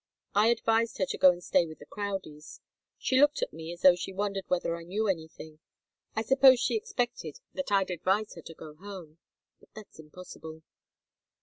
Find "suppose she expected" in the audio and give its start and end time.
6.23-7.39